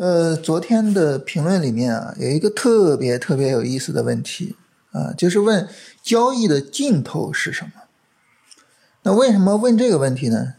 [0.00, 4.56] 呃，昨天的评论里面啊，有一个特别特别有意思的问题
[4.92, 5.68] 啊，就是问
[6.02, 7.72] 交易的尽头是什么？
[9.02, 10.54] 那为什么问这个问题呢？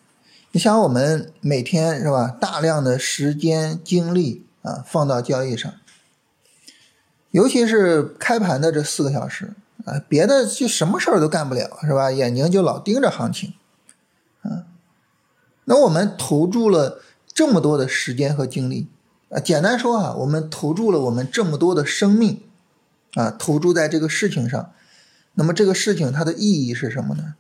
[0.52, 5.74] 你想，我们每天是吧，大量的时间精力啊放到交易上，
[7.32, 9.56] 尤其是开盘的这四个小时
[9.86, 12.12] 啊，别的就什么事儿都干不了是吧？
[12.12, 13.56] 眼睛就老盯着行情，
[14.44, 14.70] 啊，
[15.66, 17.02] 那我们投注了
[17.34, 18.86] 这么多的时间和精力。
[19.32, 22.42] 啊，简单说啊，我们投注了我们这么多的生命，
[23.14, 24.74] 啊，投注在这个事情上，
[25.36, 27.36] 那么这个事情它的意义是什么呢？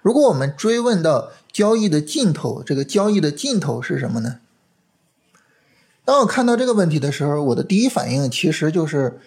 [0.00, 4.40] 如果我们追问到交易的尽头，这个交易的尽头是什么呢？
[6.04, 9.20] 当我看到这个问题的时候，我的第一反应其实就是，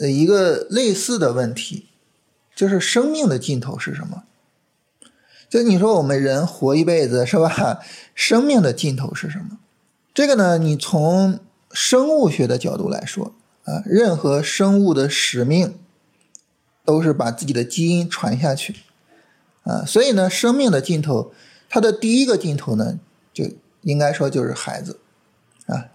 [0.00, 1.88] 呃，一个类似的问题，
[2.54, 4.22] 就是生命的尽头是什么？
[5.50, 7.80] 就你说我们人活一辈子是吧？
[8.14, 9.58] 生命的尽头是什么？
[10.14, 11.40] 这个呢，你从
[11.72, 13.34] 生物学的角度来说
[13.64, 15.76] 啊，任何生物的使命
[16.84, 18.76] 都是把自己的基因传下去
[19.64, 21.32] 啊，所以呢，生命的尽头，
[21.68, 23.00] 它的第一个尽头呢，
[23.32, 23.44] 就
[23.82, 25.00] 应该说就是孩子
[25.66, 25.86] 啊。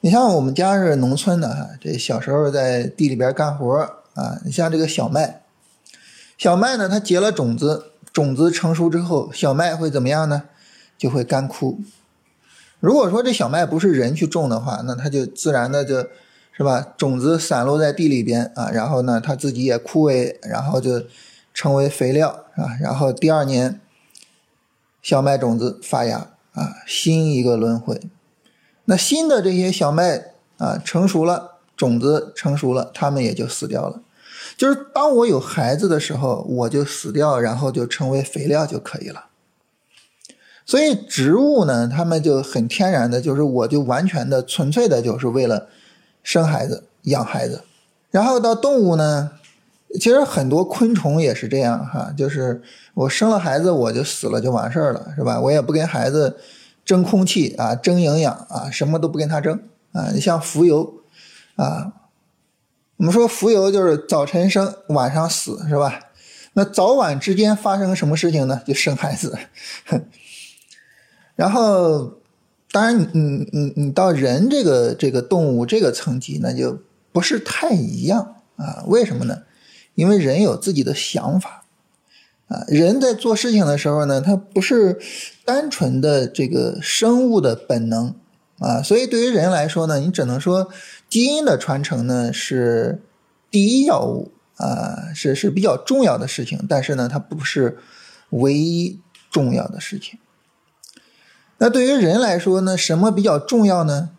[0.00, 3.78] 你像我们家是农村的哈，这小时候在地里边干活
[4.14, 5.42] 啊，你像这个小麦，
[6.38, 10.44] 小麦呢，它结了种子，种子成熟之后，小麦会怎么样呢？
[10.96, 11.80] 就会干枯。
[12.84, 16.06] 如果说这小麦不是人去种的话，那它就自然的就，
[16.52, 16.86] 是吧？
[16.98, 21.02] 种子散落在地里边啊，然后呢，它自己也枯萎，然后就
[21.54, 22.76] 成为肥料，啊？
[22.82, 23.80] 然后第二年，
[25.00, 27.98] 小麦种子发芽啊，新一个轮回。
[28.84, 30.22] 那新的这些小麦
[30.58, 34.02] 啊成熟了，种子成熟了，它们也就死掉了。
[34.58, 39.28] 就是当我有孩子的时候，我就死掉，然后就成为肥料就可以了。
[40.66, 45.68] 所以植物呢，它们就很天然的，就是我就完全的、纯粹的，就是为了
[46.22, 47.62] 生孩子、养孩子。
[48.10, 49.32] 然后到动物呢，
[49.94, 52.62] 其实很多昆虫也是这样哈，就是
[52.94, 55.38] 我生了孩子我就死了就完事儿了，是吧？
[55.40, 56.36] 我也不跟孩子
[56.84, 59.60] 争空气啊、争营养啊，什么都不跟他争
[59.92, 60.10] 啊。
[60.14, 60.90] 你像蜉蝣
[61.56, 61.92] 啊，
[62.96, 66.00] 我们说蜉蝣就是早晨生，晚上死，是吧？
[66.54, 68.62] 那早晚之间发生什么事情呢？
[68.64, 69.36] 就生孩子。
[71.36, 72.18] 然后，
[72.70, 76.80] 当然，你你你你到人这个这个动物这个层级，那就
[77.12, 78.84] 不是太一样啊？
[78.86, 79.42] 为什么呢？
[79.94, 81.64] 因为人有自己的想法
[82.48, 82.64] 啊。
[82.68, 84.98] 人在做事情的时候呢，他不是
[85.44, 88.14] 单纯的这个生物的本能
[88.58, 88.82] 啊。
[88.82, 90.68] 所以对于人来说呢，你只能说
[91.08, 93.02] 基因的传承呢是
[93.50, 96.58] 第一要务啊，是是比较重要的事情。
[96.68, 97.78] 但是呢，它不是
[98.30, 100.18] 唯一重要的事情。
[101.64, 104.10] 那对于人来说呢，什么比较重要呢？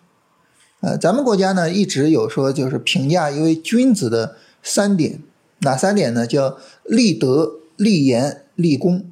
[0.82, 5.22] 呃，咱们国家呢一直有说，就是评价一位君子的三点，
[5.60, 6.26] 哪三点呢？
[6.26, 9.12] 叫立德、立言、立功。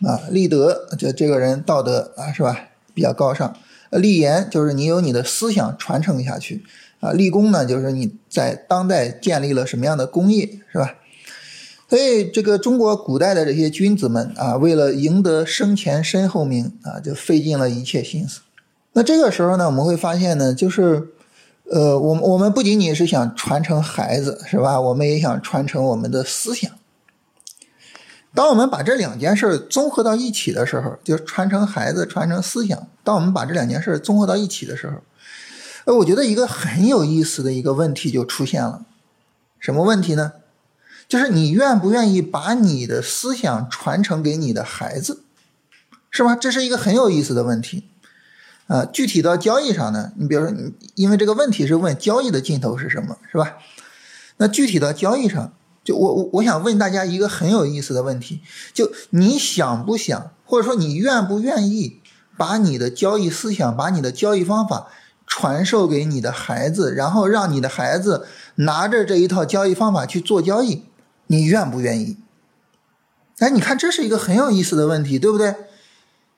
[0.00, 2.70] 啊，立德就这个人道德啊，是吧？
[2.94, 3.54] 比较高尚。
[3.90, 6.64] 立言就是你有你的思想传承下去。
[7.00, 10.94] 啊，立功呢，就是你在当代建立了什么样的功业，是吧？
[11.88, 18.40] 所以，这个中国古代的这些君子们啊，为了赢得生前身后名啊，就费尽了一切心思。
[18.92, 21.08] 那这个时候呢，我们会发现呢，就是，
[21.70, 24.78] 呃，我们我们不仅仅是想传承孩子，是吧？
[24.78, 26.70] 我们也想传承我们的思想。
[28.34, 32.86] 当我们把这两件事综合到一起的时候，就传承孩子、传承思想。
[33.02, 34.96] 当我们把这两件事综合到一起的时候，
[35.86, 38.84] 呃，我觉得一个很有意思的一个问题就出现了。
[39.58, 40.32] 什么问题呢？
[41.08, 45.22] 就是你愿不愿意把你的思想传承给你的孩子，
[46.10, 46.36] 是吧？
[46.36, 47.88] 这是一个很有意思的问题，
[48.66, 53.56] 啊，具体到交易上呢，你比如说，你因为这个问题是问交易的尽头是什么，是吧？
[54.36, 55.52] 那具体到交易上，
[55.82, 58.42] 就我我我想问大家一个很有意思的问题，
[58.74, 62.02] 就你想不想，或者说你愿不愿意
[62.36, 64.88] 把你的交易思想、把你的交易方法
[65.26, 68.26] 传授给你的孩子，然后让你的孩子
[68.56, 70.84] 拿着这一套交易方法去做交易？
[71.28, 72.18] 你愿不愿意？
[73.38, 75.54] 哎，你看，这是一个很有意思的问题，对不对？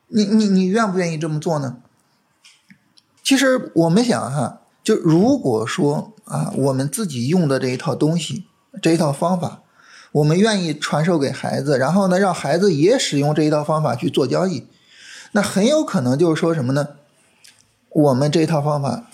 [0.09, 1.79] 你你你愿不愿意这么做呢？
[3.23, 8.45] 其实我们想哈，就如果说啊，我们自己用的这一套东西，
[8.83, 9.63] 这一套方法，
[10.13, 14.67] 我们愿意传授给孩子，然后呢，让孩子也使用这一套方法去做交易，
[15.33, 16.89] 那很有可能就是说什么呢？
[17.89, 19.07] 我们这一套方法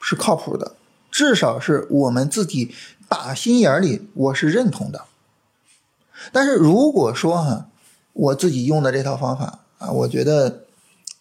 [0.00, 0.76] 是靠谱的，
[1.10, 2.72] 至少是我们自己。
[3.08, 5.04] 打心眼里我是认同的，
[6.30, 7.68] 但是如果说哈，
[8.12, 10.64] 我自己用的这套方法啊，我觉得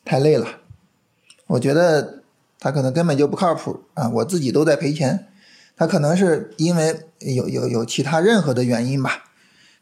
[0.04, 0.48] 太累了，
[1.48, 2.22] 我觉得
[2.60, 5.28] 他可能根本就不靠谱啊，我自己都在赔钱。
[5.78, 9.25] 他可能是因为有有有其他任何的原因吧，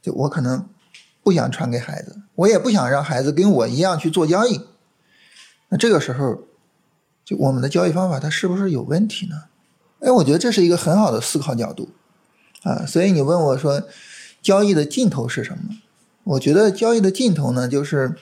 [0.02, 0.68] 就我可能
[1.24, 4.62] 不想传给孩子，我也不想让孩子跟我一样去做交易。
[5.70, 6.44] 那这个时候，
[7.24, 9.44] 就我们的交易方法它是不是有问题呢？
[10.00, 11.90] 哎，我觉得这是一个很好的思考角度
[12.64, 12.86] 啊。
[12.86, 13.84] 所以你问我说，
[14.42, 15.76] 交易的尽头是什么？
[16.24, 18.16] 我觉得交易的尽头呢，就是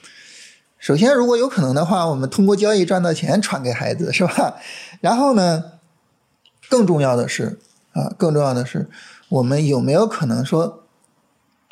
[0.78, 4.56] 首先如果有可能的话，我们通过交易赚到钱传给孩子，是吧？
[5.02, 5.64] 然后呢，
[6.70, 7.60] 更重要的是
[7.94, 8.90] 啊，更重要的是，
[9.30, 10.84] 我们有没有可能说，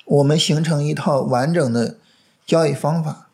[0.06, 1.98] 我们形成一套完整的
[2.46, 3.28] 交易方法？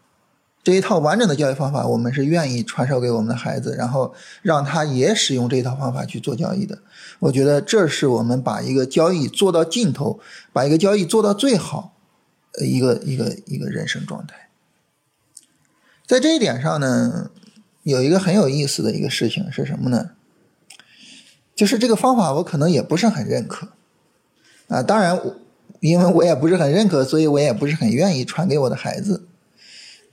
[0.67, 6.79] 这一套完整的交易方法，我们是愿意传授给我们的孩子，然后让他也使用这一套方法去做交易的。
[7.19, 10.19] 我觉得这是我们把一个交易做到尽头，
[10.51, 11.93] 把一个交易做到最好，
[12.59, 14.49] 呃，一个一个一个人生状态。
[16.05, 17.31] 在这一点上呢，
[17.83, 20.09] 有一个很有意思的一个事情是什么呢？
[21.55, 23.69] 就是这个方法我可能也不是很认可
[24.67, 24.83] 啊。
[24.83, 25.17] 当然，
[25.79, 29.25] 因为我也不是很认可，所以我也不是很愿意传给我的孩子。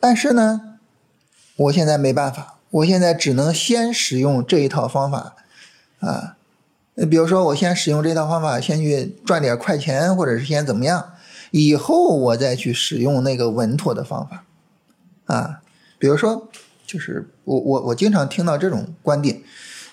[0.05, 0.77] 但是呢，
[1.57, 5.35] 我现在没办法，我现在只能先使用这一套方法，
[6.01, 6.37] 啊，
[7.11, 11.13] 比如说我先使用这套方法，先去赚点快钱，或者是先怎么样，
[11.53, 14.45] 以后我再去使用那个稳妥的方法，
[15.25, 15.63] 啊，
[15.99, 16.49] 比如说，
[16.87, 19.41] 就是我我我经常听到这种观点，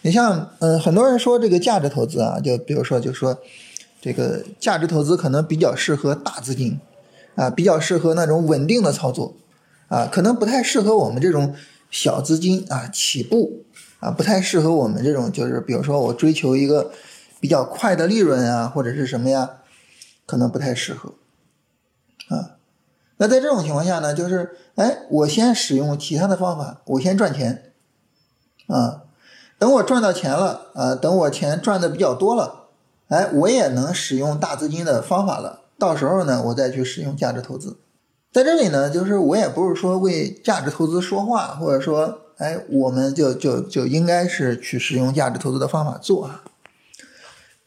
[0.02, 3.40] 你像嗯，很多人说这个价值投资啊，就比如说就说
[4.02, 6.82] 这个价值投资可能比较适合大资金，
[7.36, 9.34] 啊，比较适合那种稳定的操作。
[9.92, 11.54] 啊，可能不太适合我们这种
[11.90, 13.66] 小资金啊起步
[14.00, 16.94] 啊，不太适合我们这种就是比如说我追求一个
[17.42, 19.58] 比较快的利润啊，或者是什么呀，
[20.26, 21.16] 可能不太适合
[22.30, 22.56] 啊。
[23.18, 27.74] 那在这种情况下呢，就是哎，我先使用其他的方法，我先赚钱
[28.68, 29.04] 啊，
[29.60, 32.70] 等我赚到钱了啊，等我钱赚的比较多了，
[33.10, 37.78] 哎，我也能使用大资金的方法了，到时候呢，我再去使用价值投资。
[38.32, 46.44] 在这里呢，就是我也不是说为价值投资说话，或者说，哎，我们就就就应该是去使用价值投资的方法做啊。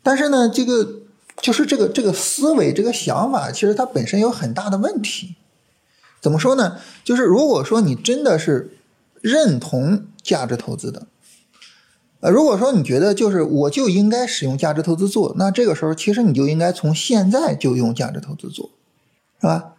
[0.03, 1.03] 但是呢，这个
[1.43, 5.37] 就是这个这个思维这个想法，其实它本身有很大的问题。
[6.23, 6.79] 怎么说呢？
[7.05, 8.79] 就是如果说你真的是
[9.21, 11.07] 认同价值投资的，
[12.21, 18.71] 呃，如果说你觉得就是我就应该使用价值投资做，那这个时候其实你就应该从现在就用价值投资做，
[19.39, 19.74] 是吧？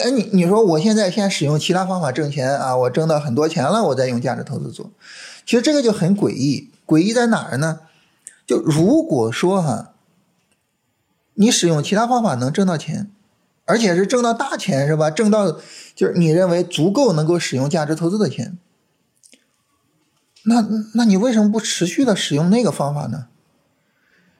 [0.00, 4.90] 哎，你你说我现在先使用其他方法挣钱啊，我挣到很多钱了，我再用价值投资做，
[5.44, 6.70] 其实这个就很诡异。
[6.86, 7.80] 诡异在哪儿呢？
[8.46, 9.92] 就如果说哈，
[11.34, 13.10] 你使用其他方法能挣到钱，
[13.64, 15.10] 而且是挣到大钱，是吧？
[15.10, 15.52] 挣到
[15.94, 18.58] 就是你认为足够能够使用价值投资的钱，
[20.44, 23.26] 那那你为什么不持续的使用那个方法呢？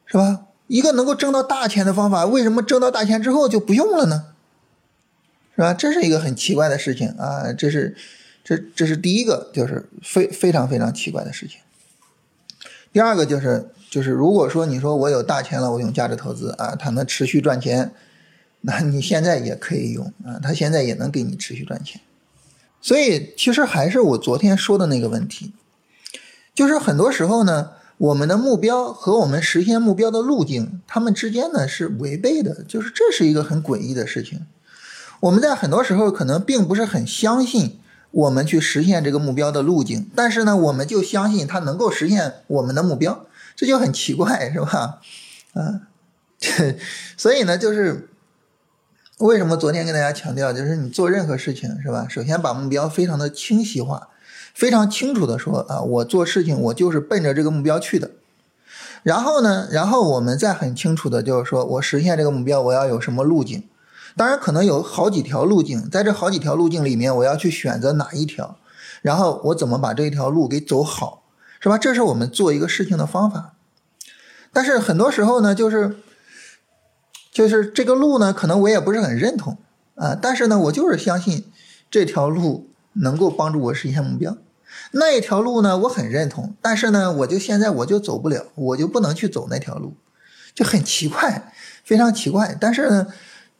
[0.04, 0.46] 是吧？
[0.66, 4.31] 一个能够挣到大钱的方法，为什么挣到大钱之后就不用了呢？
[5.54, 5.74] 是吧？
[5.74, 7.52] 这是一个很奇怪的事情啊！
[7.52, 7.94] 这是，
[8.42, 11.58] 这这是第一个，就是非非常非常奇怪的事情。
[12.92, 17.92] 第二个就是，就是如果说你说我有大钱了，我用价值投资啊，它能持续赚钱，
[18.62, 22.00] 那你现在也可以用啊，它现在也能给你持续赚钱。
[22.80, 25.52] 所以其实还是我昨天说的那个问题，
[26.54, 34.46] 就是很多时候呢，我们的目标和我们实现目标的路径，它们之间呢是违背的，就是这是一个很诡异的事情。
[35.22, 37.78] 我们在很多时候可能并不是很相信
[38.10, 43.24] 我们去实现这个目标的路径，但是呢，我们就相信它能够实现我们的目标，
[43.54, 44.98] 这就很奇怪，是吧？
[45.54, 45.82] 嗯，
[47.16, 48.08] 所以呢，就是
[49.18, 52.08] 为什么昨天跟大家强调，就是你做任何事情，是吧？
[52.10, 54.08] 首先把目标非常的清晰化，
[54.52, 58.10] 非常清楚的说啊，我做事情我就是奔着这个目标去的。
[59.04, 63.62] 然后呢，然后我们再很清楚的就是说我实现这个目标，我要有什么路径。
[64.14, 68.58] 当然，可能有好几条路径，在这好几条路径里面，我要去选择哪一条，
[69.00, 71.22] 然后我怎么把这一条路给走好，
[71.60, 71.78] 是吧？
[71.78, 73.54] 这是我们做一个事情的方法。
[74.52, 75.96] 但是很多时候呢，就是
[77.32, 79.56] 就是这个路呢，可能我也不是很认同
[79.94, 81.46] 啊，但是呢，我就是相信
[81.90, 84.36] 这条路能够帮助我实现目标。
[84.90, 89.94] 那一条路呢，我很认同，但是呢，我就现在我就走不了，我就不能去走那条路，
[90.54, 91.50] 就很奇怪，
[91.82, 92.54] 非常奇怪。
[92.60, 93.06] 但是呢。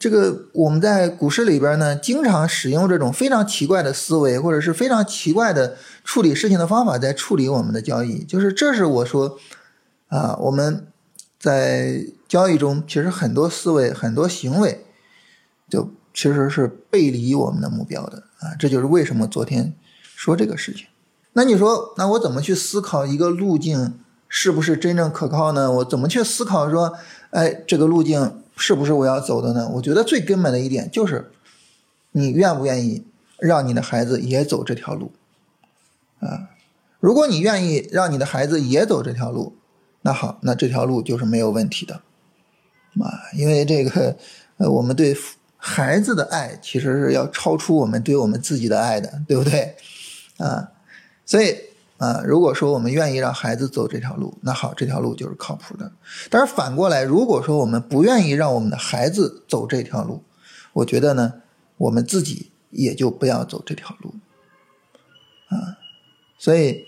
[0.02, 8.24] 这个我们在股市里边呢，经常使用这种非常奇怪的思维，或者是非常奇怪的处理事情的方法，在处理我们的交易。
[8.24, 9.38] 就是这是我说，
[10.08, 10.88] 啊，我们
[11.38, 14.84] 在交易中其实很多思维、很多行为，
[15.70, 18.56] 就其实是背离我们的目标的啊。
[18.58, 19.72] 这就是为什么昨天
[20.16, 20.86] 说这个事情。
[21.34, 25.70] 那你说，那我怎么去思考一个路径是不是真正可靠呢？
[25.70, 26.92] 我怎么去思考说，
[27.30, 29.68] 哎，这个路径是不是我要走的呢？
[29.74, 31.32] 我觉得最根本的一点就是，
[32.12, 33.04] 你愿不愿意
[33.38, 35.12] 让你的孩子也走这条路
[36.20, 36.50] 啊？
[37.00, 39.56] 如果你愿意让你的孩子也走这条路，
[40.02, 41.94] 那好，那这条路就是没有问题的
[43.00, 44.16] 啊，因为这个，
[44.58, 45.16] 呃，我们对
[45.56, 49.74] 孩子的爱其实是要超出我们对我们自己的爱的，对不对？
[50.38, 50.70] 啊？
[51.24, 51.56] 所以
[52.02, 55.92] 啊，如果说我们愿意让孩子走这条路，那好，这条路就是靠谱的。
[56.28, 60.24] 但是反过来，如果说我们不愿意让我们的孩子走这条路，
[60.72, 61.34] 我觉得呢，
[61.76, 64.16] 我们自己也就不要走这条路
[65.46, 65.78] 啊。
[66.36, 66.86] 所以，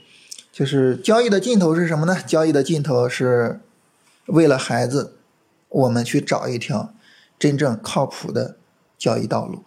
[0.50, 2.16] 就是交易的尽头是什么呢？
[2.26, 3.60] 交易的尽头是
[4.26, 5.16] 为了孩子，
[5.68, 6.92] 我们去找一条
[7.38, 8.56] 真正靠谱的
[8.98, 9.62] 交易道路。